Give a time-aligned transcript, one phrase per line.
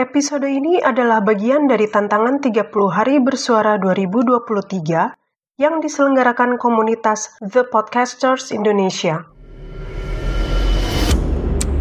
[0.00, 8.48] Episode ini adalah bagian dari tantangan 30 hari bersuara 2023 yang diselenggarakan komunitas The Podcasters
[8.48, 9.28] Indonesia.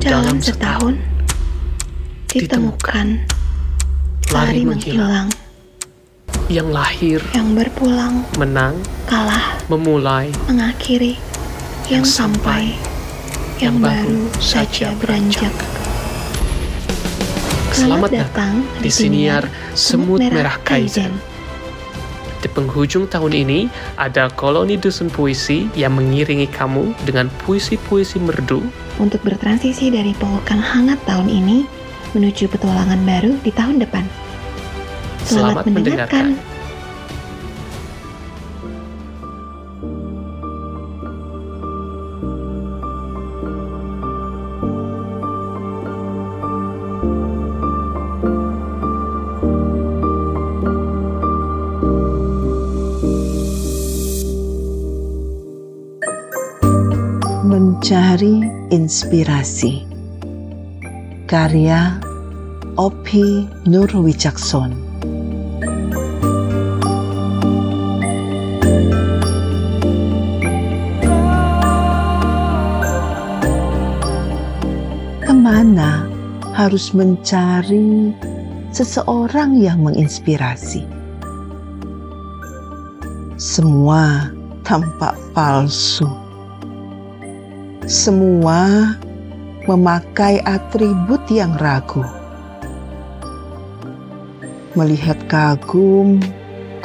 [0.04, 1.00] Dalam setahun,
[2.28, 3.24] ditemukan,
[4.36, 5.32] lari menghilang,
[6.52, 11.16] yang lahir, yang berpulang, menang, kalah, memulai, mengakhiri,
[11.88, 12.76] yang sampai,
[13.64, 15.56] yang baru saja beranjak.
[15.56, 15.79] Selamat
[17.80, 21.16] Selamat datang di siniar Semut Merah Kaizen.
[22.44, 28.68] Di penghujung tahun ini, ada koloni dusun puisi yang mengiringi kamu dengan puisi-puisi merdu
[29.00, 31.64] Untuk bertransisi dari pelukan hangat tahun ini
[32.12, 34.04] menuju petualangan baru di tahun depan.
[35.24, 36.36] Selamat mendengarkan.
[58.20, 59.88] Mencari Inspirasi.
[61.24, 62.04] Karya
[62.76, 64.76] Opi Nur Wicakson
[75.24, 76.04] Ke mana
[76.60, 78.12] harus mencari
[78.76, 80.84] seseorang yang menginspirasi?
[83.40, 84.28] Semua
[84.68, 86.29] tampak palsu
[87.90, 88.94] semua
[89.66, 92.06] memakai atribut yang ragu.
[94.78, 96.22] Melihat kagum,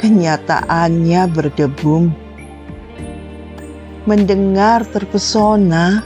[0.01, 2.09] kenyataannya berdebum.
[4.09, 6.01] Mendengar terpesona,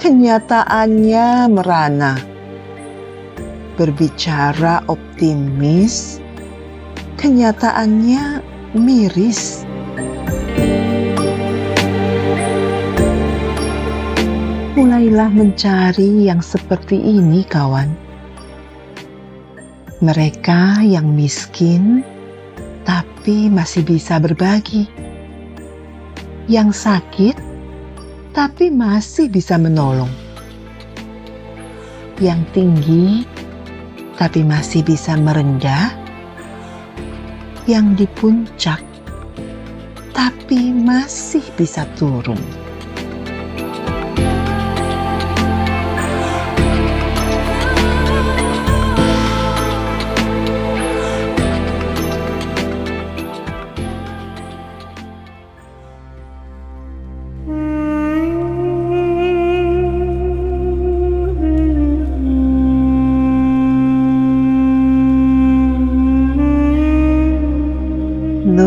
[0.00, 2.16] kenyataannya merana.
[3.76, 6.16] Berbicara optimis,
[7.20, 8.40] kenyataannya
[8.72, 9.63] miris.
[14.74, 17.94] Mulailah mencari yang seperti ini, kawan.
[20.02, 22.02] Mereka yang miskin
[22.82, 24.90] tapi masih bisa berbagi,
[26.50, 27.38] yang sakit
[28.34, 30.10] tapi masih bisa menolong,
[32.18, 33.22] yang tinggi
[34.18, 35.94] tapi masih bisa merendah,
[37.70, 38.82] yang di puncak
[40.10, 42.63] tapi masih bisa turun.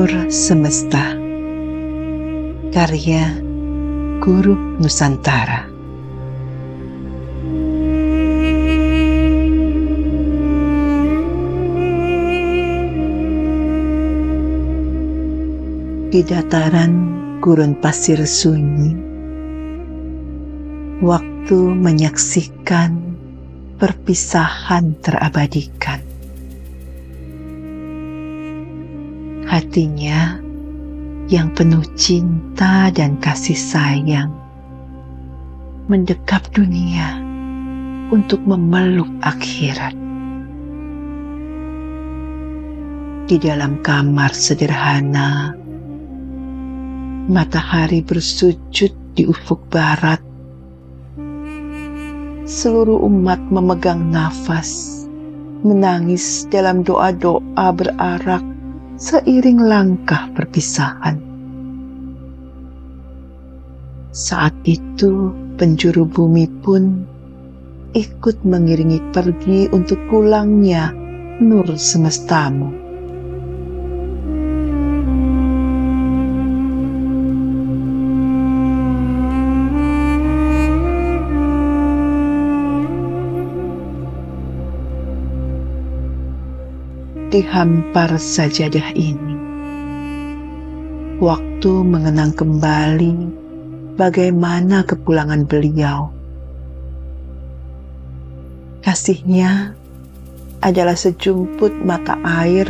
[0.08, 1.20] Nur Semesta.
[2.72, 3.28] Karya
[4.24, 5.68] Guru Nusantara.
[16.08, 16.94] Di dataran
[17.44, 18.96] gurun pasir sunyi
[21.04, 22.96] Waktu menyaksikan
[23.76, 26.07] perpisahan terabadikan
[29.48, 30.44] hatinya
[31.32, 34.28] yang penuh cinta dan kasih sayang
[35.88, 37.24] mendekap dunia
[38.12, 39.96] untuk memeluk akhirat.
[43.28, 45.56] Di dalam kamar sederhana,
[47.28, 50.20] matahari bersujud di ufuk barat.
[52.48, 55.04] Seluruh umat memegang nafas,
[55.64, 58.44] menangis dalam doa-doa berarak
[58.98, 61.22] seiring langkah perpisahan.
[64.10, 65.30] Saat itu,
[65.62, 67.06] penjuru bumi pun
[67.94, 70.90] ikut mengiringi pergi untuk pulangnya
[71.38, 72.87] nur semestamu.
[87.38, 89.38] Dihampar sajadah ini.
[91.22, 93.14] Waktu mengenang kembali
[93.94, 96.10] bagaimana kepulangan beliau.
[98.82, 99.78] Kasihnya
[100.66, 102.66] adalah sejumput mata air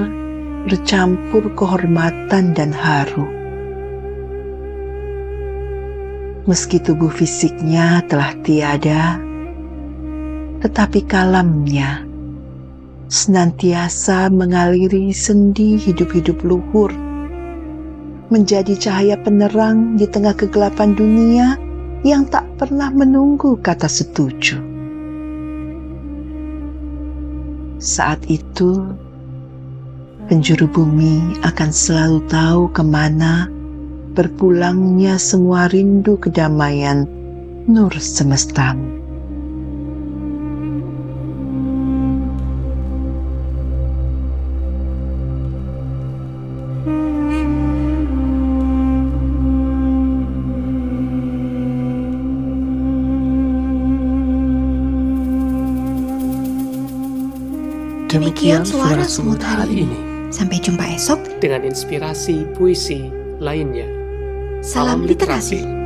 [0.67, 3.23] bercampur kehormatan dan haru.
[6.43, 9.19] Meski tubuh fisiknya telah tiada,
[10.59, 12.06] tetapi kalamnya
[13.07, 16.91] senantiasa mengaliri sendi hidup-hidup luhur,
[18.27, 21.55] menjadi cahaya penerang di tengah kegelapan dunia
[22.03, 24.59] yang tak pernah menunggu kata setuju.
[27.79, 28.91] Saat itu,
[30.27, 33.47] penjuru bumi akan selalu tahu ke mana
[34.17, 37.05] berpulangnya semua rindu kedamaian
[37.69, 38.96] nur semestamu.
[58.07, 59.99] Demikian suara semut hari ini.
[60.31, 61.43] Sampai jumpa esok.
[61.43, 63.11] Dengan inspirasi puisi
[63.43, 63.83] lainnya.
[64.63, 65.76] Salam literasi.